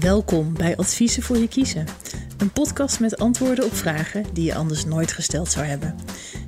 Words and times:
Welkom 0.00 0.54
bij 0.54 0.76
Adviezen 0.76 1.22
voor 1.22 1.38
je 1.38 1.48
kiezen. 1.48 1.86
Een 2.38 2.50
podcast 2.50 3.00
met 3.00 3.18
antwoorden 3.18 3.64
op 3.64 3.74
vragen 3.74 4.24
die 4.32 4.44
je 4.44 4.54
anders 4.54 4.84
nooit 4.84 5.12
gesteld 5.12 5.50
zou 5.50 5.66
hebben. 5.66 5.94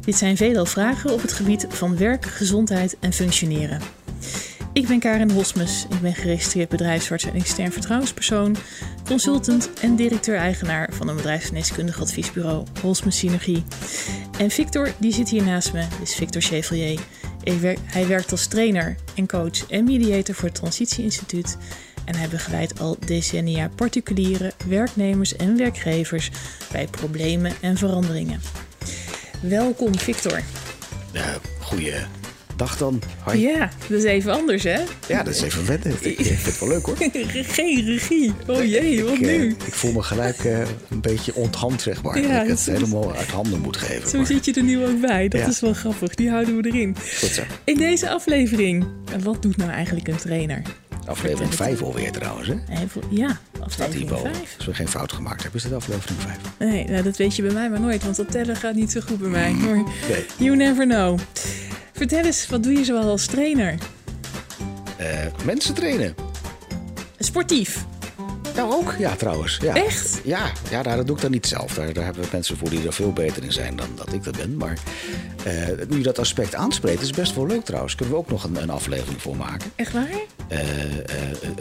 Dit 0.00 0.16
zijn 0.16 0.36
veelal 0.36 0.66
vragen 0.66 1.12
op 1.12 1.22
het 1.22 1.32
gebied 1.32 1.66
van 1.68 1.96
werk, 1.96 2.24
gezondheid 2.24 2.96
en 3.00 3.12
functioneren. 3.12 3.80
Ik 4.72 4.86
ben 4.88 4.98
Karin 4.98 5.30
Hosmes. 5.30 5.86
Ik 5.90 6.00
ben 6.00 6.14
geregistreerd 6.14 6.68
bedrijfsarts 6.68 7.24
en 7.24 7.34
extern 7.34 7.72
vertrouwenspersoon, 7.72 8.56
consultant 9.06 9.70
en 9.80 9.96
directeur-eigenaar 9.96 10.88
van 10.92 11.08
een 11.08 11.16
bedrijfsgeneeskundig 11.16 12.00
adviesbureau 12.00 12.66
Hosmes 12.80 13.18
Synergie. 13.18 13.64
En 14.38 14.50
Victor, 14.50 14.92
die 14.98 15.12
zit 15.12 15.28
hier 15.28 15.42
naast 15.42 15.72
me, 15.72 15.84
is 16.02 16.14
Victor 16.14 16.42
Chevalier. 16.42 17.00
Hij 17.84 18.06
werkt 18.06 18.30
als 18.30 18.46
trainer 18.46 18.96
en 19.14 19.26
coach 19.26 19.70
en 19.70 19.84
mediator 19.84 20.34
voor 20.34 20.48
het 20.48 20.54
Transitie 20.54 21.04
Instituut. 21.04 21.56
En 22.04 22.14
hij 22.14 22.28
begeleidt 22.28 22.80
al 22.80 22.96
decennia 23.06 23.70
particuliere 23.74 24.52
werknemers 24.66 25.36
en 25.36 25.56
werkgevers 25.56 26.30
bij 26.72 26.86
problemen 26.86 27.52
en 27.60 27.76
veranderingen. 27.76 28.40
Welkom, 29.40 29.98
Victor. 29.98 30.40
Ja, 31.12 31.38
goeie 31.60 31.92
dag 32.62 32.76
dan. 32.76 33.02
Hoi. 33.18 33.40
Ja, 33.40 33.70
dat 33.88 33.98
is 33.98 34.04
even 34.04 34.32
anders, 34.32 34.62
hè? 34.62 34.80
Ja, 35.08 35.22
dat 35.22 35.34
is 35.34 35.42
even 35.42 35.66
wennen. 35.66 35.92
Ik 36.00 36.26
vind 36.26 36.44
het 36.44 36.58
wel 36.58 36.68
leuk, 36.68 36.86
hoor. 36.86 36.96
Geen 37.58 37.84
regie. 37.84 38.32
Oh 38.46 38.64
jee, 38.64 39.04
wat 39.04 39.14
ik, 39.14 39.20
nu? 39.20 39.48
Ik 39.48 39.72
voel 39.72 39.92
me 39.92 40.02
gelijk 40.02 40.44
uh, 40.44 40.58
een 40.90 41.00
beetje 41.00 41.34
onthand, 41.34 41.82
zeg 41.82 42.02
maar. 42.02 42.20
Ja, 42.20 42.32
dat 42.32 42.42
ik 42.42 42.48
het 42.48 42.66
helemaal 42.66 43.14
uit 43.14 43.28
handen 43.28 43.60
moet 43.60 43.76
geven. 43.76 44.08
Zo 44.08 44.16
maar. 44.16 44.26
zit 44.26 44.44
je 44.44 44.52
er 44.52 44.62
nu 44.62 44.84
ook 44.84 45.00
bij. 45.00 45.28
Dat 45.28 45.40
ja. 45.40 45.46
is 45.46 45.60
wel 45.60 45.74
grappig. 45.74 46.14
Die 46.14 46.30
houden 46.30 46.56
we 46.56 46.66
erin. 46.66 46.96
Goed 47.18 47.28
zo. 47.28 47.42
In 47.64 47.76
deze 47.76 48.10
aflevering, 48.10 48.86
wat 49.22 49.42
doet 49.42 49.56
nou 49.56 49.70
eigenlijk 49.70 50.08
een 50.08 50.16
trainer? 50.16 50.62
Aflevering 51.06 51.54
5 51.54 51.82
alweer 51.82 52.12
trouwens, 52.12 52.48
hè? 52.48 52.54
Ja, 53.10 53.38
aflevering 53.60 54.08
5. 54.08 54.54
Als 54.56 54.66
we 54.66 54.74
geen 54.74 54.88
fout 54.88 55.12
gemaakt 55.12 55.42
hebben, 55.42 55.60
is 55.60 55.64
het 55.64 55.74
aflevering 55.74 56.20
5. 56.20 56.38
Nee, 56.58 56.84
nou, 56.84 57.02
dat 57.02 57.16
weet 57.16 57.36
je 57.36 57.42
bij 57.42 57.52
mij 57.52 57.70
maar 57.70 57.80
nooit, 57.80 58.02
want 58.02 58.16
dat 58.16 58.30
tellen 58.30 58.56
gaat 58.56 58.74
niet 58.74 58.90
zo 58.90 59.00
goed 59.00 59.18
bij 59.18 59.28
mij. 59.28 59.52
Maar 59.52 59.74
nee. 59.74 60.26
you 60.36 60.56
never 60.56 60.86
know. 60.86 61.18
Vertel 61.92 62.24
eens, 62.24 62.46
wat 62.46 62.62
doe 62.62 62.72
je 62.72 62.84
zoal 62.84 63.08
als 63.08 63.26
trainer? 63.26 63.74
Uh, 65.00 65.06
mensen 65.44 65.74
trainen. 65.74 66.14
Sportief? 67.18 67.84
Ja, 68.54 68.62
ook. 68.62 68.94
Ja, 68.98 69.16
trouwens. 69.16 69.58
Ja. 69.62 69.74
Echt? 69.74 70.20
Ja, 70.24 70.50
ja 70.70 70.82
daar, 70.82 70.96
dat 70.96 71.06
doe 71.06 71.16
ik 71.16 71.22
dan 71.22 71.30
niet 71.30 71.46
zelf. 71.46 71.74
Daar, 71.74 71.92
daar 71.92 72.04
hebben 72.04 72.22
we 72.22 72.28
mensen 72.32 72.56
voor 72.56 72.70
die 72.70 72.86
er 72.86 72.92
veel 72.92 73.12
beter 73.12 73.44
in 73.44 73.52
zijn 73.52 73.76
dan 73.76 73.88
dat 73.94 74.12
ik 74.12 74.24
dat 74.24 74.36
ben. 74.36 74.56
Maar 74.56 74.78
uh, 75.46 75.52
nu 75.88 75.96
je 75.96 76.02
dat 76.02 76.18
aspect 76.18 76.54
aanspreekt, 76.54 77.02
is 77.02 77.10
best 77.10 77.34
wel 77.34 77.46
leuk 77.46 77.64
trouwens. 77.64 77.94
Kunnen 77.94 78.14
we 78.14 78.20
ook 78.20 78.30
nog 78.30 78.44
een, 78.44 78.62
een 78.62 78.70
aflevering 78.70 79.22
voor 79.22 79.36
maken. 79.36 79.70
Echt 79.76 79.92
waar? 79.92 80.08
Uh, 80.52 80.58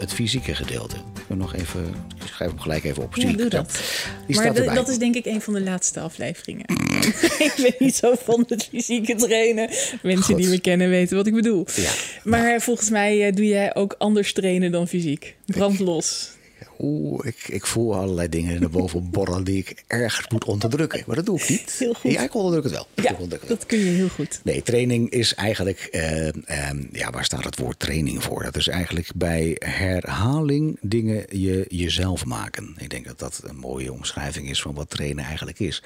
het 0.00 0.12
fysieke 0.12 0.54
gedeelte. 0.54 0.96
Ik, 1.28 1.36
nog 1.36 1.54
even, 1.54 1.94
ik 2.20 2.26
schrijf 2.26 2.50
hem 2.50 2.60
gelijk 2.60 2.84
even 2.84 3.02
op. 3.02 3.16
Ja, 3.16 3.32
doe 3.32 3.48
dat. 3.48 3.80
Die 4.26 4.36
maar 4.36 4.54
de, 4.54 4.70
dat 4.74 4.88
is 4.88 4.98
denk 4.98 5.14
ik 5.14 5.26
een 5.26 5.40
van 5.40 5.54
de 5.54 5.60
laatste 5.60 6.00
afleveringen. 6.00 6.64
ik 7.48 7.54
ben 7.56 7.74
niet 7.78 7.94
zo 7.94 8.14
van 8.24 8.44
het 8.48 8.64
fysieke 8.64 9.14
trainen. 9.14 9.70
Mensen 10.02 10.34
Goed. 10.34 10.36
die 10.36 10.48
me 10.48 10.60
kennen 10.60 10.88
weten 10.88 11.16
wat 11.16 11.26
ik 11.26 11.34
bedoel. 11.34 11.66
Ja. 11.74 11.90
Maar 12.24 12.60
volgens 12.60 12.90
mij 12.90 13.30
doe 13.30 13.46
jij 13.46 13.74
ook 13.74 13.94
anders 13.98 14.32
trainen 14.32 14.72
dan 14.72 14.88
fysiek. 14.88 15.36
Brand 15.46 15.78
los 15.78 16.30
oeh, 16.78 17.26
ik, 17.26 17.48
ik 17.48 17.66
voel 17.66 17.94
allerlei 17.94 18.28
dingen 18.28 18.60
naar 18.60 18.70
boven 18.70 19.10
borrelen 19.10 19.44
die 19.44 19.58
ik 19.58 19.84
ergens 19.86 20.28
moet 20.28 20.44
onderdrukken. 20.44 21.02
Maar 21.06 21.16
dat 21.16 21.26
doe 21.26 21.40
ik 21.40 21.48
niet. 21.48 21.76
Heel 21.78 21.94
goed. 21.94 22.12
Ja, 22.12 22.22
ik 22.22 22.34
onderdruk 22.34 22.64
het 22.64 22.72
wel. 22.72 22.86
Ja, 22.94 23.38
dat 23.46 23.66
kun 23.66 23.78
je 23.78 23.84
heel 23.84 24.08
goed. 24.08 24.40
Nee, 24.44 24.62
training 24.62 25.10
is 25.10 25.34
eigenlijk, 25.34 25.88
uh, 25.92 26.26
uh, 26.26 26.32
ja, 26.92 27.10
waar 27.10 27.24
staat 27.24 27.44
het 27.44 27.58
woord 27.58 27.78
training 27.78 28.22
voor? 28.22 28.42
Dat 28.42 28.56
is 28.56 28.68
eigenlijk 28.68 29.08
bij 29.14 29.56
herhaling 29.58 30.78
dingen 30.80 31.24
je 31.28 31.64
jezelf 31.68 32.24
maken. 32.24 32.74
Ik 32.78 32.90
denk 32.90 33.06
dat 33.06 33.18
dat 33.18 33.40
een 33.44 33.56
mooie 33.56 33.92
omschrijving 33.92 34.50
is 34.50 34.62
van 34.62 34.74
wat 34.74 34.90
trainen 34.90 35.24
eigenlijk 35.24 35.58
is. 35.58 35.82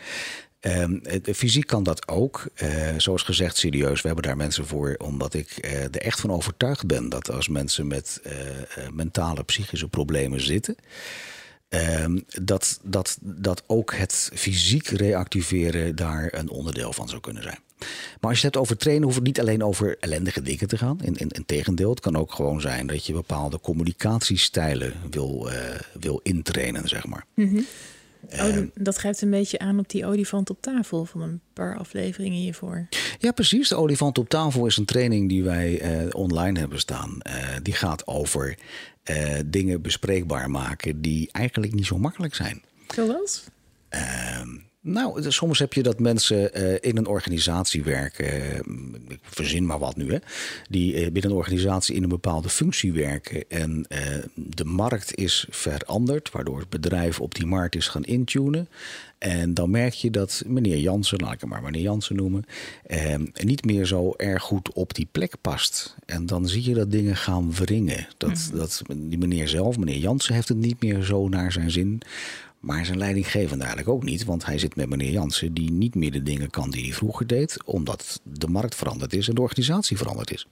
Um, 0.66 1.02
fysiek 1.22 1.66
kan 1.66 1.82
dat 1.82 2.08
ook. 2.08 2.46
Uh, 2.62 2.70
zoals 2.96 3.22
gezegd, 3.22 3.56
serieus. 3.56 4.00
We 4.00 4.06
hebben 4.06 4.24
daar 4.24 4.36
mensen 4.36 4.66
voor, 4.66 4.94
omdat 4.98 5.34
ik 5.34 5.58
uh, 5.64 5.82
er 5.82 6.00
echt 6.00 6.20
van 6.20 6.30
overtuigd 6.30 6.86
ben 6.86 7.08
dat 7.08 7.30
als 7.30 7.48
mensen 7.48 7.86
met 7.86 8.20
uh, 8.26 8.32
mentale, 8.92 9.44
psychische 9.44 9.88
problemen 9.88 10.40
zitten. 10.40 10.76
Ehm, 11.68 12.18
dat, 12.42 12.80
dat, 12.82 13.18
dat 13.20 13.62
ook 13.66 13.94
het 13.94 14.30
fysiek 14.34 14.88
reactiveren 14.88 15.96
daar 15.96 16.28
een 16.34 16.48
onderdeel 16.48 16.92
van 16.92 17.08
zou 17.08 17.20
kunnen 17.20 17.42
zijn. 17.42 17.58
Maar 18.20 18.30
als 18.30 18.40
je 18.40 18.46
het 18.46 18.54
hebt 18.54 18.56
over 18.56 18.76
trainen, 18.76 19.04
hoeft 19.04 19.16
het 19.16 19.26
niet 19.26 19.40
alleen 19.40 19.64
over 19.64 19.96
ellendige 20.00 20.42
dingen 20.42 20.68
te 20.68 20.78
gaan. 20.78 20.98
In, 21.02 21.16
in, 21.16 21.44
tegendeel, 21.46 21.90
het 21.90 22.00
kan 22.00 22.16
ook 22.16 22.32
gewoon 22.32 22.60
zijn 22.60 22.86
dat 22.86 23.06
je 23.06 23.12
bepaalde 23.12 23.60
communicatiestijlen 23.60 24.92
wil, 25.10 25.48
wil 26.00 26.20
intrainen, 26.22 26.88
zeg 26.88 27.06
maar. 27.06 27.26
Mm. 27.34 27.66
Oh, 28.32 28.56
dat 28.74 28.98
geeft 28.98 29.22
een 29.22 29.30
beetje 29.30 29.58
aan 29.58 29.78
op 29.78 29.88
die 29.88 30.06
olifant 30.06 30.50
op 30.50 30.62
tafel 30.62 31.04
van 31.04 31.20
een 31.20 31.40
paar 31.52 31.78
afleveringen 31.78 32.38
hiervoor. 32.38 32.88
Ja, 33.18 33.32
precies. 33.32 33.68
De 33.68 33.76
olifant 33.76 34.18
op 34.18 34.28
tafel 34.28 34.66
is 34.66 34.76
een 34.76 34.84
training 34.84 35.28
die 35.28 35.44
wij 35.44 36.02
uh, 36.04 36.08
online 36.14 36.58
hebben 36.58 36.78
staan. 36.78 37.18
Uh, 37.26 37.32
die 37.62 37.74
gaat 37.74 38.06
over 38.06 38.58
uh, 39.10 39.38
dingen 39.46 39.82
bespreekbaar 39.82 40.50
maken 40.50 41.00
die 41.00 41.28
eigenlijk 41.32 41.74
niet 41.74 41.86
zo 41.86 41.98
makkelijk 41.98 42.34
zijn. 42.34 42.62
Zoals? 42.94 43.44
Nou, 44.88 45.30
soms 45.30 45.58
heb 45.58 45.72
je 45.72 45.82
dat 45.82 45.98
mensen 45.98 46.58
uh, 46.60 46.74
in 46.80 46.96
een 46.96 47.06
organisatie 47.06 47.82
werken. 47.82 48.26
Uh, 48.26 48.54
ik 49.08 49.18
verzin 49.22 49.66
maar 49.66 49.78
wat 49.78 49.96
nu, 49.96 50.12
hè. 50.12 50.18
Die 50.70 50.94
uh, 50.94 51.00
binnen 51.00 51.30
een 51.30 51.36
organisatie 51.36 51.94
in 51.94 52.02
een 52.02 52.08
bepaalde 52.08 52.48
functie 52.48 52.92
werken. 52.92 53.44
En 53.48 53.86
de 54.34 54.64
markt 54.64 55.14
is 55.14 55.46
veranderd, 55.50 56.30
waardoor 56.30 56.58
het 56.58 56.68
bedrijf 56.68 57.20
op 57.20 57.34
die 57.34 57.46
markt 57.46 57.74
is 57.74 57.88
gaan 57.88 58.04
intunen. 58.04 58.68
En 59.18 59.54
dan 59.54 59.70
merk 59.70 59.94
je 59.94 60.10
dat 60.10 60.42
meneer 60.46 60.78
Jansen, 60.78 61.20
laat 61.20 61.32
ik 61.32 61.40
hem 61.40 61.48
maar 61.48 61.62
meneer 61.62 61.82
Jansen 61.82 62.16
noemen, 62.16 62.44
niet 63.34 63.64
meer 63.64 63.86
zo 63.86 64.14
erg 64.16 64.42
goed 64.42 64.72
op 64.72 64.94
die 64.94 65.08
plek 65.12 65.34
past. 65.40 65.96
En 66.06 66.26
dan 66.26 66.48
zie 66.48 66.68
je 66.68 66.74
dat 66.74 66.90
dingen 66.90 67.16
gaan 67.16 67.52
wringen. 67.52 68.06
Dat, 68.16 68.48
mm. 68.52 68.58
dat 68.58 68.82
die 68.96 69.18
meneer 69.18 69.48
zelf, 69.48 69.78
meneer 69.78 69.98
Jansen, 69.98 70.34
heeft 70.34 70.48
het 70.48 70.58
niet 70.58 70.82
meer 70.82 71.02
zo 71.02 71.28
naar 71.28 71.52
zijn 71.52 71.70
zin. 71.70 72.02
Maar 72.66 72.84
zijn 72.84 72.98
leidinggevende 72.98 73.64
eigenlijk 73.64 73.94
ook 73.94 74.02
niet, 74.02 74.24
want 74.24 74.46
hij 74.46 74.58
zit 74.58 74.76
met 74.76 74.88
meneer 74.88 75.10
Jansen, 75.10 75.54
die 75.54 75.70
niet 75.70 75.94
meer 75.94 76.12
de 76.12 76.22
dingen 76.22 76.50
kan 76.50 76.70
die 76.70 76.82
hij 76.82 76.92
vroeger 76.92 77.26
deed, 77.26 77.64
omdat 77.64 78.20
de 78.22 78.48
markt 78.48 78.74
veranderd 78.74 79.14
is 79.14 79.28
en 79.28 79.34
de 79.34 79.40
organisatie 79.40 79.96
veranderd 79.96 80.32
is. 80.32 80.46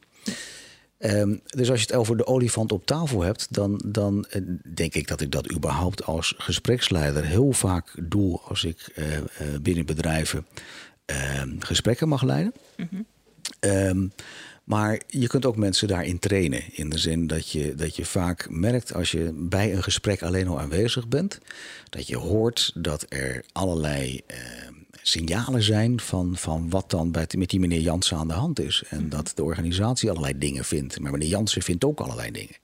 Um, 0.99 1.41
dus 1.45 1.71
als 1.71 1.81
je 1.81 1.87
het 1.87 1.97
over 1.97 2.17
de 2.17 2.27
olifant 2.27 2.73
op 2.73 2.87
tafel 2.87 3.23
hebt, 3.23 3.55
dan, 3.55 3.83
dan 3.87 4.27
uh, 4.31 4.43
denk 4.75 4.95
ik 4.95 5.09
dat 5.09 5.21
ik 5.21 5.31
dat 5.31 5.53
überhaupt 5.53 6.05
als 6.05 6.35
gespreksleider 6.37 7.25
heel 7.25 7.53
vaak 7.53 7.95
doe 8.03 8.41
als 8.41 8.65
ik 8.65 8.93
uh, 8.97 9.17
uh, 9.17 9.23
binnen 9.63 9.87
bedrijven 9.87 10.47
ehm, 11.05 11.59
gesprekken 11.59 12.09
mag 12.09 12.23
leiden. 12.23 12.53
Mm 12.77 12.89
-hmm. 12.91 13.07
um, 13.61 14.13
maar 14.65 15.01
je 15.07 15.27
kunt 15.27 15.47
ook 15.47 15.57
mensen 15.57 15.89
daarin 15.89 16.19
trainen. 16.19 16.63
In 16.73 16.89
de 16.89 16.99
zin 16.99 17.27
dat 17.27 17.51
je, 17.51 17.75
dat 17.75 17.97
je 17.97 18.05
vaak 18.05 18.51
merkt 18.51 18.95
als 18.95 19.11
je 19.11 19.31
bij 19.35 19.75
een 19.75 19.83
gesprek 19.83 20.23
alleen 20.23 20.49
al 20.49 20.61
aanwezig 20.61 21.09
bent, 21.09 21.39
dat 21.91 22.07
je 22.07 22.17
hoort 22.17 22.73
dat 22.75 23.07
er 23.09 23.45
allerlei 23.53 24.21
eh, 24.27 24.39
signalen 25.03 25.63
zijn 25.63 26.01
van, 26.01 26.37
van 26.37 26.71
wat 26.71 26.91
dan 26.91 27.11
bij, 27.11 27.27
met 27.39 27.51
die 27.51 27.61
meneer 27.61 27.81
Jansen 27.81 28.17
aan 28.17 28.29
de 28.29 28.35
hand 28.35 28.61
is. 28.61 28.83
En 28.89 29.01
mhm. 29.01 29.09
dat 29.09 29.33
de 29.35 29.45
organisatie 29.45 30.11
allerlei 30.11 30.39
dingen 30.39 30.65
vindt. 30.65 31.01
Maar 31.01 31.13
meneer 31.13 31.29
Jansen 31.29 31.63
vindt 31.63 31.85
ook 31.85 32.01
allerlei 32.01 32.31
dingen. 32.31 32.57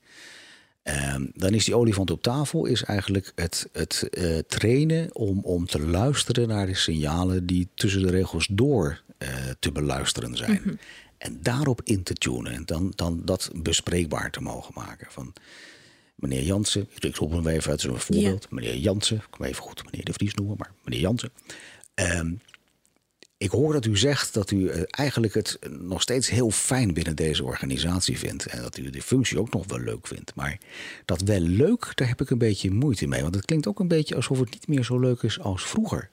Um, 1.15 1.31
dan 1.35 1.55
is 1.55 1.65
die 1.65 1.77
olifant 1.77 2.11
op 2.11 2.23
tafel 2.23 2.67
is 2.67 2.83
eigenlijk 2.83 3.33
het, 3.35 3.69
het 3.73 4.09
uh, 4.11 4.39
trainen 4.39 5.15
om, 5.15 5.41
om 5.41 5.67
te 5.67 5.81
luisteren 5.81 6.49
naar 6.49 6.67
de 6.67 6.75
signalen 6.75 7.47
die 7.47 7.69
tussen 7.75 8.03
de 8.03 8.11
regels 8.11 8.49
door 8.51 9.03
uh, 9.19 9.29
te 9.59 9.73
beluisteren 9.73 10.37
zijn. 10.37 10.51
Mm 10.51 10.63
-hmm. 10.63 10.79
En 11.21 11.39
daarop 11.43 11.81
in 11.85 12.03
te 12.03 12.15
tunen. 12.15 12.53
En 12.53 12.63
dan, 12.65 12.93
dan 12.97 13.21
dat 13.25 13.51
bespreekbaar 13.55 14.31
te 14.31 14.41
mogen 14.41 14.73
maken. 14.75 15.07
Van 15.11 15.33
meneer 16.15 16.43
Jansen, 16.43 16.89
ik 16.99 17.17
roep 17.17 17.31
hem 17.31 17.47
even 17.47 17.71
uit, 17.71 17.81
zo'n 17.81 17.99
voorbeeld. 17.99 18.43
Ja. 18.43 18.57
Meneer 18.57 18.77
Jansen, 18.77 19.17
ik 19.17 19.27
kan 19.31 19.47
even 19.47 19.63
goed 19.63 19.85
meneer 19.85 20.05
De 20.05 20.13
Vries 20.13 20.35
noemen, 20.35 20.57
maar 20.59 20.73
meneer 20.85 21.01
Jansen. 21.01 21.31
Um, 21.95 22.41
ik 23.37 23.51
hoor 23.51 23.73
dat 23.73 23.85
u 23.85 23.97
zegt 23.97 24.35
dat 24.35 24.51
u 24.51 24.69
eh, 24.69 24.83
eigenlijk 24.91 25.35
het 25.35 25.59
nog 25.81 26.03
steeds 26.03 26.31
heel 26.31 26.51
fijn 26.51 26.95
binnen 26.95 27.17
deze 27.17 27.45
organisatie 27.45 28.19
vindt. 28.19 28.47
En 28.47 28.63
dat 28.63 28.79
u 28.79 28.91
de 28.91 29.03
functie 29.03 29.39
ook 29.39 29.53
nog 29.53 29.67
wel 29.67 29.81
leuk 29.81 30.07
vindt. 30.07 30.35
Maar 30.35 30.59
dat 31.05 31.21
wel 31.21 31.41
leuk, 31.41 31.93
daar 31.95 32.09
heb 32.09 32.21
ik 32.21 32.31
een 32.31 32.39
beetje 32.39 32.71
moeite 32.71 33.07
mee. 33.07 33.23
Want 33.23 33.35
het 33.35 33.45
klinkt 33.45 33.67
ook 33.67 33.81
een 33.81 33.89
beetje 33.89 34.15
alsof 34.15 34.39
het 34.39 34.51
niet 34.51 34.69
meer 34.69 34.85
zo 34.85 34.99
leuk 34.99 35.23
is 35.23 35.41
als 35.41 35.63
vroeger. 35.63 36.11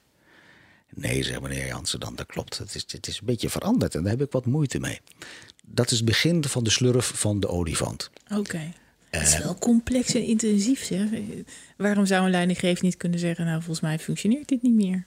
Nee, 1.00 1.22
zegt 1.22 1.40
meneer 1.40 1.66
Jansen 1.66 2.00
dan, 2.00 2.14
dat 2.14 2.26
klopt. 2.26 2.58
Het 2.58 2.74
is, 2.74 2.84
het 2.86 3.06
is 3.06 3.18
een 3.18 3.26
beetje 3.26 3.50
veranderd 3.50 3.94
en 3.94 4.02
daar 4.02 4.12
heb 4.12 4.22
ik 4.22 4.32
wat 4.32 4.46
moeite 4.46 4.78
mee. 4.78 5.00
Dat 5.66 5.90
is 5.90 5.96
het 5.96 6.06
begin 6.06 6.44
van 6.44 6.64
de 6.64 6.70
slurf 6.70 7.12
van 7.14 7.40
de 7.40 7.48
olifant. 7.48 8.10
Oké. 8.24 8.38
Okay. 8.38 8.72
Het 9.10 9.28
is 9.28 9.38
wel 9.38 9.58
complex 9.58 10.14
en 10.14 10.22
intensief, 10.24 10.84
zeg. 10.84 11.08
Waarom 11.76 12.06
zou 12.06 12.24
een 12.24 12.30
leidinggever 12.30 12.84
niet 12.84 12.96
kunnen 12.96 13.18
zeggen... 13.18 13.44
nou, 13.44 13.56
volgens 13.56 13.80
mij 13.80 13.98
functioneert 13.98 14.48
dit 14.48 14.62
niet 14.62 14.74
meer? 14.74 15.06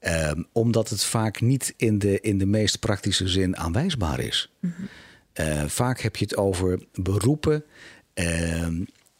um, 0.00 0.46
omdat 0.62 0.88
het 0.88 1.04
vaak 1.04 1.40
niet 1.40 1.74
in 1.76 1.98
de, 1.98 2.20
in 2.20 2.38
de 2.38 2.46
meest 2.46 2.78
praktische 2.78 3.28
zin 3.28 3.56
aanwijsbaar 3.56 4.20
is. 4.20 4.50
Mm 4.60 4.74
-hmm. 4.76 4.88
uh, 5.46 5.64
vaak 5.66 6.00
heb 6.00 6.16
je 6.16 6.24
het 6.24 6.36
over 6.36 6.86
beroepen... 6.92 7.64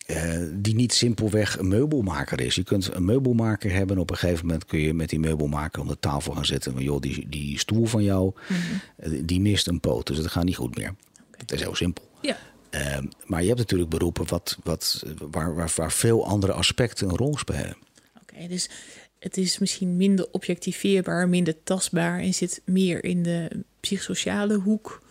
Uh, 0.06 0.48
die 0.52 0.74
niet 0.74 0.92
simpelweg 0.92 1.58
een 1.58 1.68
meubelmaker 1.68 2.40
is. 2.40 2.54
Je 2.54 2.64
kunt 2.64 2.94
een 2.94 3.04
meubelmaker 3.04 3.72
hebben. 3.72 3.98
Op 3.98 4.10
een 4.10 4.16
gegeven 4.16 4.46
moment 4.46 4.64
kun 4.64 4.78
je 4.78 4.94
met 4.94 5.08
die 5.08 5.20
meubelmaker 5.20 5.80
om 5.80 5.88
de 5.88 5.98
tafel 6.00 6.32
gaan 6.34 6.44
zitten. 6.44 6.72
Maar 6.72 6.82
joh, 6.82 7.00
die, 7.00 7.28
die 7.28 7.58
stoel 7.58 7.86
van 7.86 8.02
jou, 8.02 8.32
mhm. 8.48 9.24
die 9.24 9.40
mist 9.40 9.66
een 9.66 9.80
poot. 9.80 10.06
Dus 10.06 10.16
dat 10.16 10.30
gaat 10.30 10.44
niet 10.44 10.56
goed 10.56 10.76
meer. 10.76 10.94
Het 11.36 11.52
is 11.52 11.60
heel 11.60 11.74
simpel. 11.74 12.10
Ja. 12.20 12.36
Ehm, 12.70 13.06
maar 13.24 13.40
je 13.40 13.46
hebt 13.46 13.58
natuurlijk 13.58 13.90
beroepen 13.90 14.28
wat, 14.28 14.58
wat, 14.62 15.02
waar, 15.30 15.54
waar, 15.54 15.72
waar 15.76 15.92
veel 15.92 16.26
andere 16.26 16.52
aspecten 16.52 17.08
een 17.08 17.16
rol 17.16 17.36
spelen. 17.36 17.76
Oké, 18.22 18.46
dus 18.48 18.70
het 19.18 19.36
is 19.36 19.58
misschien 19.58 19.96
minder 19.96 20.28
objectiveerbaar, 20.30 21.28
minder 21.28 21.62
tastbaar 21.62 22.20
en 22.20 22.34
zit 22.34 22.62
meer 22.64 23.04
in 23.04 23.22
de 23.22 23.64
psychosociale 23.80 24.54
hoek. 24.54 25.02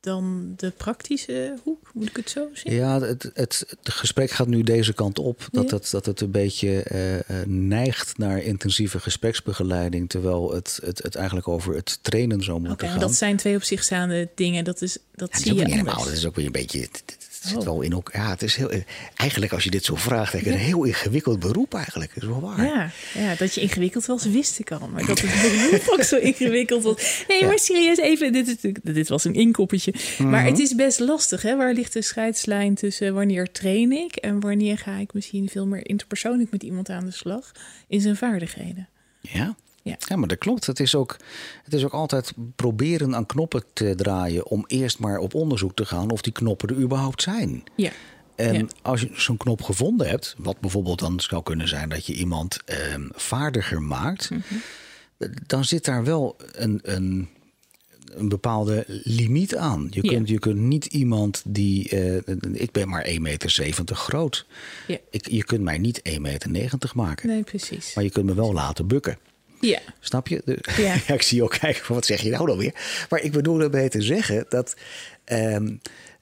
Dan 0.00 0.52
de 0.56 0.70
praktische 0.70 1.58
hoek, 1.64 1.90
moet 1.94 2.08
ik 2.08 2.16
het 2.16 2.30
zo 2.30 2.48
zeggen? 2.52 2.74
Ja, 2.74 3.00
het, 3.00 3.30
het, 3.34 3.76
gesprek 3.82 4.30
gaat 4.30 4.46
nu 4.46 4.62
deze 4.62 4.92
kant 4.92 5.18
op. 5.18 5.48
Dat, 5.50 5.70
het, 5.70 5.90
dat 5.90 6.06
het 6.06 6.20
een 6.20 6.30
beetje 6.30 6.86
uh, 7.28 7.36
neigt 7.46 8.18
naar 8.18 8.42
intensieve 8.42 9.00
gespreksbegeleiding. 9.00 10.08
Terwijl 10.08 10.54
het, 10.54 10.80
het, 10.84 11.02
het 11.02 11.14
eigenlijk 11.14 11.48
over 11.48 11.74
het 11.74 11.98
trainen 12.02 12.42
zou 12.42 12.58
moeten 12.58 12.76
okay, 12.76 12.90
gaan. 12.90 13.00
Dat 13.00 13.14
zijn 13.14 13.36
twee 13.36 13.56
op 13.56 13.62
zich 13.62 13.84
staande 13.84 14.28
dingen. 14.34 14.64
Dat, 14.64 14.82
is, 14.82 14.98
dat 15.14 15.36
zie 15.36 15.54
je 15.54 15.64
niet 15.64 15.84
Dat 15.84 16.06
is 16.06 16.26
ook 16.26 16.36
weer 16.36 16.46
een 16.46 16.52
beetje 16.52 16.80
het 16.80 17.17
zit 17.48 17.64
wel 17.64 17.80
in 17.80 17.96
ook. 17.96 18.10
Ja, 18.12 18.30
het 18.30 18.42
is 18.42 18.56
heel. 18.56 18.70
Eigenlijk, 19.14 19.52
als 19.52 19.64
je 19.64 19.70
dit 19.70 19.84
zo 19.84 19.94
vraagt, 19.94 20.32
denk 20.32 20.44
ik, 20.44 20.52
een 20.52 20.58
heel 20.58 20.84
ingewikkeld 20.84 21.40
beroep 21.40 21.74
eigenlijk. 21.74 22.14
Dat 22.14 22.22
is 22.22 22.28
wel 22.28 22.40
waar. 22.40 22.64
Ja, 22.64 22.90
ja, 23.14 23.34
dat 23.34 23.54
je 23.54 23.60
ingewikkeld 23.60 24.06
was, 24.06 24.24
wist 24.24 24.58
ik 24.58 24.70
al. 24.70 24.88
Maar 24.88 25.06
dat 25.06 25.20
het 25.20 25.52
beroep 25.70 25.88
ook 25.88 26.02
zo 26.02 26.16
ingewikkeld 26.16 26.82
was. 26.82 27.24
Nee, 27.28 27.44
maar 27.44 27.58
serieus, 27.58 27.98
even. 27.98 28.32
Dit, 28.32 28.48
is, 28.62 28.72
dit 28.82 29.08
was 29.08 29.24
een 29.24 29.34
inkoppertje. 29.34 29.94
Maar 30.18 30.44
het 30.44 30.58
is 30.58 30.74
best 30.74 30.98
lastig, 30.98 31.42
hè? 31.42 31.56
Waar 31.56 31.72
ligt 31.72 31.92
de 31.92 32.02
scheidslijn 32.02 32.74
tussen 32.74 33.14
wanneer 33.14 33.52
train 33.52 33.92
ik 33.92 34.16
en 34.16 34.40
wanneer 34.40 34.78
ga 34.78 34.96
ik 34.96 35.12
misschien 35.12 35.48
veel 35.48 35.66
meer 35.66 35.88
interpersoonlijk 35.88 36.50
met 36.50 36.62
iemand 36.62 36.88
aan 36.88 37.04
de 37.04 37.10
slag 37.10 37.52
in 37.88 38.00
zijn 38.00 38.16
vaardigheden? 38.16 38.88
Ja. 39.20 39.56
Ja. 39.88 39.96
ja, 39.98 40.16
maar 40.16 40.28
dat 40.28 40.38
klopt. 40.38 40.66
Het 40.66 40.80
is, 40.80 40.94
ook, 40.94 41.16
het 41.64 41.74
is 41.74 41.84
ook 41.84 41.92
altijd 41.92 42.32
proberen 42.56 43.14
aan 43.14 43.26
knoppen 43.26 43.62
te 43.72 43.94
draaien 43.94 44.46
om 44.46 44.64
eerst 44.66 44.98
maar 44.98 45.18
op 45.18 45.34
onderzoek 45.34 45.74
te 45.74 45.84
gaan 45.84 46.10
of 46.10 46.22
die 46.22 46.32
knoppen 46.32 46.68
er 46.68 46.76
überhaupt 46.76 47.22
zijn. 47.22 47.64
Ja. 47.76 47.90
En 48.38 48.68
als 48.82 49.00
je 49.00 49.10
zo'n 49.12 49.36
knop 49.36 49.62
gevonden 49.62 50.08
hebt, 50.08 50.34
wat 50.38 50.60
bijvoorbeeld 50.60 50.98
dan 50.98 51.20
zou 51.20 51.42
kunnen 51.42 51.68
zijn 51.68 51.88
dat 51.88 52.06
je 52.06 52.14
iemand 52.14 52.58
ehm, 52.64 53.08
vaardiger 53.10 53.82
maakt, 53.82 54.30
mhm. 54.30 54.42
dan 55.46 55.64
zit 55.64 55.84
daar 55.84 56.04
wel 56.04 56.36
een, 56.52 56.80
een, 56.82 57.28
een 58.14 58.28
bepaalde 58.28 58.84
limiet 59.02 59.56
aan. 59.56 59.86
Je, 59.90 60.00
kunt, 60.00 60.28
je 60.28 60.38
kunt 60.38 60.58
niet 60.58 60.84
iemand 60.84 61.42
die. 61.46 61.90
Uh, 61.90 62.16
ik 62.52 62.72
ben 62.72 62.88
maar 62.88 63.06
1,70 63.06 63.18
meter 63.20 63.96
groot. 63.96 64.46
Ja. 64.86 64.98
Ik, 65.10 65.28
je 65.28 65.44
kunt 65.44 65.62
mij 65.62 65.78
niet 65.78 66.02
1,90 66.10 66.16
meter 66.18 66.90
maken. 66.94 67.28
Nee, 67.28 67.42
precies. 67.42 67.94
Maar 67.94 68.04
je 68.04 68.10
kunt 68.10 68.26
me 68.26 68.34
wel 68.34 68.52
laten 68.52 68.86
bukken. 68.86 69.18
Ja. 69.60 69.78
Snap 70.00 70.28
je? 70.28 70.42
ja. 70.76 71.14
ik 71.14 71.22
zie 71.22 71.36
je 71.36 71.42
ook 71.42 71.58
kijken 71.58 71.94
wat 71.94 72.06
zeg 72.06 72.20
je 72.20 72.30
nou 72.30 72.46
dan 72.46 72.58
weer? 72.58 72.74
Maar 73.08 73.20
ik 73.20 73.32
bedoel 73.32 73.60
erbij 73.60 73.88
te 73.88 74.02
zeggen 74.02 74.46
dat 74.48 74.76
ehm, 75.24 75.68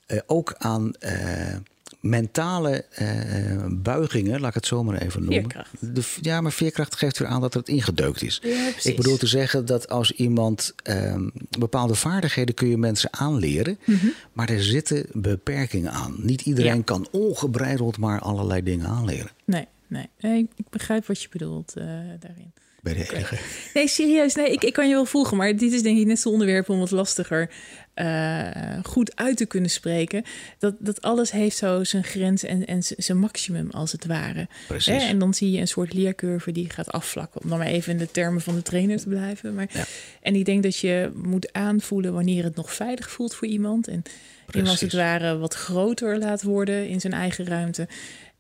eh, 0.06 0.18
ook 0.26 0.54
aan 0.58 0.92
uh, 1.00 1.56
mentale 2.00 2.84
uh, 3.00 3.64
buigingen, 3.68 4.40
laat 4.40 4.48
ik 4.48 4.54
het 4.54 4.66
zo 4.66 4.84
maar 4.84 5.02
even 5.02 5.24
noemen. 5.24 5.66
De, 5.80 6.02
ja, 6.20 6.40
maar 6.40 6.52
veerkracht 6.52 6.96
geeft 6.96 7.18
weer 7.18 7.28
aan 7.28 7.40
dat 7.40 7.54
het 7.54 7.68
ingedeukt 7.68 8.22
is. 8.22 8.40
Ja, 8.42 8.70
ik 8.82 8.96
bedoel 8.96 9.16
te 9.16 9.26
zeggen 9.26 9.66
dat 9.66 9.88
als 9.88 10.12
iemand 10.12 10.74
ehm, 10.82 11.28
bepaalde 11.58 11.94
vaardigheden 11.94 12.54
kun 12.54 12.68
je 12.68 12.76
mensen 12.76 13.12
aanleren, 13.12 13.78
mm 13.84 14.12
maar 14.32 14.50
er 14.50 14.62
zitten 14.62 15.06
beperkingen 15.12 15.92
aan. 15.92 16.14
Niet 16.18 16.40
iedereen 16.40 16.84
kan 16.84 17.08
ongebreideld 17.10 17.98
maar 17.98 18.20
allerlei 18.20 18.62
dingen 18.62 18.86
aanleren. 18.86 19.30
Nee, 19.44 19.66
nee. 19.86 20.08
nee 20.20 20.48
ik 20.56 20.68
begrijp 20.70 21.06
wat 21.06 21.22
je 21.22 21.28
bedoelt 21.30 21.72
daarin 22.20 22.52
bij 22.92 23.04
de 23.04 23.14
enige. 23.14 23.36
Nee, 23.74 23.88
serieus. 23.88 24.34
Nee, 24.34 24.50
ik, 24.50 24.64
ik 24.64 24.72
kan 24.72 24.88
je 24.88 24.94
wel 24.94 25.04
volgen. 25.04 25.36
Maar 25.36 25.56
dit 25.56 25.72
is 25.72 25.82
denk 25.82 25.98
ik 25.98 26.06
net 26.06 26.20
zo'n 26.20 26.32
onderwerp 26.32 26.68
om 26.68 26.78
wat 26.78 26.90
lastiger 26.90 27.50
uh, 27.94 28.48
goed 28.82 29.16
uit 29.16 29.36
te 29.36 29.46
kunnen 29.46 29.70
spreken. 29.70 30.24
Dat, 30.58 30.74
dat 30.78 31.02
alles 31.02 31.30
heeft 31.30 31.56
zo 31.56 31.84
zijn 31.84 32.04
grens 32.04 32.42
en, 32.42 32.66
en 32.66 32.82
zijn 32.82 33.18
maximum, 33.18 33.70
als 33.70 33.92
het 33.92 34.06
ware. 34.06 34.48
Precies. 34.66 35.02
En 35.02 35.18
dan 35.18 35.34
zie 35.34 35.50
je 35.50 35.60
een 35.60 35.68
soort 35.68 35.92
leercurve 35.92 36.52
die 36.52 36.70
gaat 36.70 36.92
afvlakken. 36.92 37.42
Om 37.42 37.48
dan 37.48 37.58
maar 37.58 37.66
even 37.66 37.92
in 37.92 37.98
de 37.98 38.10
termen 38.10 38.40
van 38.40 38.54
de 38.54 38.62
trainer 38.62 38.98
te 38.98 39.08
blijven. 39.08 39.54
Maar, 39.54 39.68
ja. 39.72 39.84
En 40.20 40.34
ik 40.34 40.44
denk 40.44 40.62
dat 40.62 40.76
je 40.76 41.10
moet 41.14 41.52
aanvoelen 41.52 42.12
wanneer 42.12 42.44
het 42.44 42.56
nog 42.56 42.72
veilig 42.74 43.10
voelt 43.10 43.34
voor 43.34 43.48
iemand. 43.48 43.88
En 43.88 44.02
iemand 44.50 44.70
als 44.70 44.80
het 44.80 44.92
ware 44.92 45.38
wat 45.38 45.54
groter 45.54 46.18
laat 46.18 46.42
worden 46.42 46.88
in 46.88 47.00
zijn 47.00 47.12
eigen 47.12 47.46
ruimte. 47.46 47.88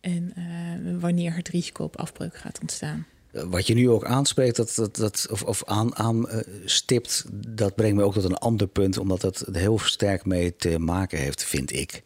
En 0.00 0.32
uh, 0.38 1.00
wanneer 1.00 1.34
het 1.36 1.48
risico 1.48 1.84
op 1.84 1.96
afbreuk 1.96 2.36
gaat 2.36 2.58
ontstaan 2.60 3.06
wat 3.44 3.66
je 3.66 3.74
nu 3.74 3.90
ook 3.90 4.04
aanspreekt, 4.04 4.56
dat, 4.56 4.74
dat, 4.74 4.96
dat, 4.96 5.26
of, 5.30 5.42
of 5.42 5.64
aan, 5.64 6.26
uh, 6.30 6.36
stipt, 6.64 7.24
dat 7.46 7.74
brengt 7.74 7.96
me 7.96 8.02
ook 8.02 8.12
tot 8.12 8.24
een 8.24 8.36
ander 8.36 8.66
punt, 8.66 8.98
omdat 8.98 9.20
dat 9.20 9.46
heel 9.52 9.78
sterk 9.78 10.24
mee 10.24 10.56
te 10.56 10.78
maken 10.78 11.18
heeft, 11.18 11.44
vind 11.44 11.72
ik. 11.72 12.02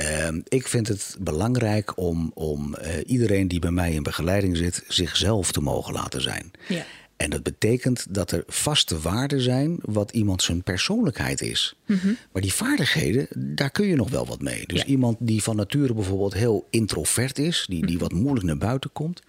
Uh, 0.00 0.28
ik 0.48 0.68
vind 0.68 0.88
het 0.88 1.16
belangrijk 1.20 1.98
om, 1.98 2.30
om 2.34 2.76
uh, 2.82 2.88
iedereen 3.06 3.48
die 3.48 3.58
bij 3.58 3.70
mij 3.70 3.92
in 3.92 4.02
begeleiding 4.02 4.56
zit, 4.56 4.84
zichzelf 4.88 5.52
te 5.52 5.60
mogen 5.60 5.92
laten 5.92 6.22
zijn. 6.22 6.50
Ja. 6.68 6.84
En 7.24 7.30
dat 7.30 7.42
betekent 7.42 8.06
dat 8.14 8.30
er 8.30 8.44
vaste 8.46 9.00
waarden 9.00 9.40
zijn 9.40 9.78
wat 9.82 10.10
iemand 10.10 10.42
zijn 10.42 10.62
persoonlijkheid 10.62 11.40
is. 11.40 11.74
Mm 11.86 12.16
Maar 12.32 12.42
die 12.42 12.52
vaardigheden, 12.52 13.26
daar 13.36 13.70
kun 13.70 13.86
je 13.86 13.96
nog 13.96 14.10
wel 14.10 14.26
wat 14.26 14.40
mee. 14.40 14.66
Dus 14.66 14.84
iemand 14.84 15.16
die 15.20 15.42
van 15.42 15.56
nature 15.56 15.94
bijvoorbeeld 15.94 16.34
heel 16.34 16.66
introvert 16.70 17.38
is, 17.38 17.66
die, 17.68 17.86
die 17.86 17.94
mhm. 17.94 18.02
wat 18.02 18.12
moeilijk 18.12 18.46
naar 18.46 18.58
buiten 18.58 18.92
komt, 18.92 19.22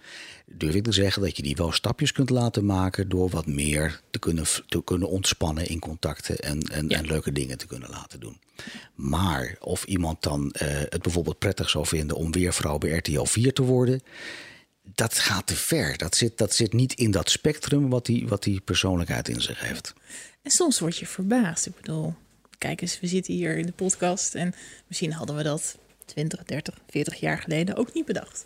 durf 0.46 0.74
ik 0.74 0.84
te 0.84 0.92
zeggen 0.92 1.22
dat 1.22 1.36
je 1.36 1.42
die 1.42 1.56
wel 1.56 1.72
stapjes 1.72 2.12
kunt 2.12 2.30
laten 2.30 2.64
maken 2.64 3.08
door 3.08 3.28
wat 3.28 3.46
meer 3.46 4.00
te 4.10 4.18
kunnen, 4.18 4.44
te 4.68 4.84
kunnen 4.84 5.08
ontspannen 5.08 5.66
in 5.66 5.78
contacten 5.78 6.38
en, 6.38 6.60
en, 6.60 6.88
en 6.88 7.06
leuke 7.06 7.32
dingen 7.32 7.58
te 7.58 7.66
kunnen 7.66 7.90
laten 7.90 8.20
doen. 8.20 8.38
Maar 8.94 9.56
of 9.60 9.84
iemand 9.84 10.22
dan 10.22 10.54
uh, 10.62 10.68
het 10.68 11.02
bijvoorbeeld 11.02 11.38
prettig 11.38 11.70
zou 11.70 11.86
vinden 11.86 12.16
om 12.16 12.32
weer 12.32 12.52
vrouw 12.52 12.78
bij 12.78 12.96
RTL 12.96 13.24
4 13.24 13.52
te 13.52 13.62
worden, 13.62 14.02
dat 14.94 15.18
gaat 15.18 15.46
te 15.46 15.56
ver. 15.56 15.98
Dat 15.98 16.16
zit, 16.16 16.38
dat 16.38 16.54
zit 16.54 16.72
niet 16.72 16.92
in 16.92 17.10
dat 17.10 17.30
spectrum 17.30 17.88
wat 17.88 18.06
die, 18.06 18.28
wat 18.28 18.42
die 18.42 18.60
persoonlijkheid 18.60 19.28
in 19.28 19.40
zich 19.40 19.60
heeft. 19.60 19.94
En 20.42 20.50
soms 20.50 20.78
word 20.78 20.96
je 20.96 21.06
verbaasd. 21.06 21.66
Ik 21.66 21.76
bedoel, 21.76 22.14
kijk 22.58 22.80
eens, 22.80 23.00
we 23.00 23.06
zitten 23.06 23.34
hier 23.34 23.56
in 23.56 23.66
de 23.66 23.72
podcast 23.72 24.34
en 24.34 24.54
misschien 24.86 25.12
hadden 25.12 25.36
we 25.36 25.42
dat 25.42 25.76
20, 26.04 26.44
30, 26.44 26.78
40 26.90 27.14
jaar 27.14 27.38
geleden 27.38 27.76
ook 27.76 27.94
niet 27.94 28.04
bedacht. 28.04 28.44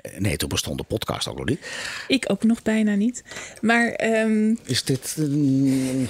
Eh, 0.00 0.18
nee, 0.18 0.36
toen 0.36 0.48
bestond 0.48 0.78
de 0.78 0.84
podcast 0.84 1.28
ook 1.28 1.36
nog 1.36 1.46
niet. 1.46 1.60
Ik 2.08 2.24
ook 2.28 2.44
nog 2.44 2.62
bijna 2.62 2.94
niet. 2.94 3.22
Maar. 3.60 3.88
Ehm, 3.88 4.54
Is 4.64 4.84
dit. 4.84 5.16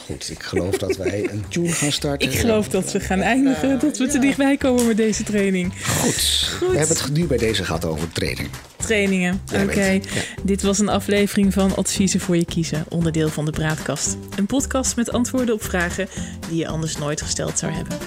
Goed, 0.07 0.31
ik 0.31 0.43
geloof 0.43 0.79
dat 0.79 0.97
wij 0.97 1.29
een 1.31 1.45
tune 1.49 1.73
gaan 1.73 1.93
starten. 1.93 2.29
Ik 2.31 2.39
geloof 2.39 2.69
dat 2.69 2.93
we 2.93 3.01
gaan 3.01 3.21
eindigen. 3.21 3.79
Dat 3.79 3.99
we 3.99 4.07
te 4.07 4.19
dichtbij 4.19 4.57
komen 4.57 4.87
met 4.87 4.97
deze 4.97 5.23
training. 5.23 5.73
Goed. 5.87 6.51
Goed. 6.59 6.71
We 6.71 6.79
hebben 6.79 6.97
het 6.97 7.13
nu 7.13 7.27
bij 7.27 7.39
deze 7.39 7.65
gehad 7.65 7.85
over 7.85 8.13
training. 8.13 8.49
Trainingen. 8.77 9.43
Oké. 9.63 10.01
Dit 10.43 10.63
was 10.63 10.79
een 10.79 10.89
aflevering 10.89 11.53
van 11.53 11.77
Adviezen 11.77 12.21
voor 12.21 12.37
je 12.37 12.45
kiezen, 12.45 12.85
onderdeel 12.89 13.29
van 13.29 13.45
de 13.45 13.51
Braadkast. 13.51 14.17
Een 14.37 14.47
podcast 14.47 14.97
met 14.97 15.13
antwoorden 15.13 15.55
op 15.55 15.63
vragen 15.63 16.09
die 16.49 16.59
je 16.59 16.69
anders 16.69 16.97
nooit 16.97 17.23
gesteld 17.23 17.59
zou 17.59 17.73
hebben. 17.73 17.99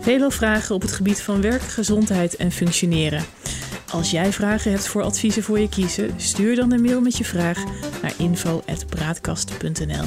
Vele 0.00 0.30
vragen 0.30 0.74
op 0.74 0.82
het 0.82 0.92
gebied 0.92 1.20
van 1.20 1.40
werk, 1.40 1.62
gezondheid 1.62 2.36
en 2.36 2.52
functioneren. 2.52 3.24
Als 3.90 4.10
jij 4.10 4.32
vragen 4.32 4.70
hebt 4.70 4.86
voor 4.86 5.02
adviezen 5.02 5.42
voor 5.42 5.58
je 5.58 5.68
kiezen, 5.68 6.10
stuur 6.16 6.56
dan 6.56 6.72
een 6.72 6.82
mail 6.82 7.00
met 7.00 7.16
je 7.16 7.24
vraag 7.24 7.64
naar 8.02 8.14
info.braadkast.nl. 8.18 10.04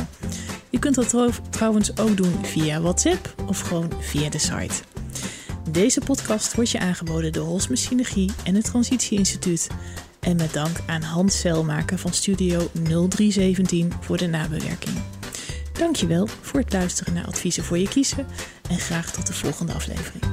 Je 0.69 0.79
kunt 0.79 0.95
dat 0.95 1.15
trouwens 1.49 1.97
ook 1.97 2.17
doen 2.17 2.45
via 2.45 2.81
WhatsApp 2.81 3.33
of 3.47 3.59
gewoon 3.59 3.91
via 3.99 4.29
de 4.29 4.39
site. 4.39 4.73
Deze 5.71 5.99
podcast 5.99 6.55
wordt 6.55 6.69
je 6.69 6.79
aangeboden 6.79 7.31
door 7.31 7.45
Holsme 7.45 7.75
Synergie 7.75 8.31
en 8.43 8.55
het 8.55 8.65
Transitie 8.65 9.17
Instituut. 9.17 9.67
En 10.19 10.35
met 10.35 10.53
dank 10.53 10.77
aan 10.85 11.01
Hans 11.01 11.39
Selmaker 11.39 11.97
van 11.97 12.13
Studio 12.13 12.69
0317 12.73 13.91
voor 13.99 14.17
de 14.17 14.27
nabewerking. 14.27 14.95
Dankjewel 15.73 16.27
voor 16.41 16.59
het 16.59 16.73
luisteren 16.73 17.13
naar 17.13 17.25
adviezen 17.25 17.63
voor 17.63 17.77
je 17.77 17.87
kiezen 17.87 18.27
en 18.69 18.79
graag 18.79 19.11
tot 19.11 19.27
de 19.27 19.33
volgende 19.33 19.73
aflevering. 19.73 20.23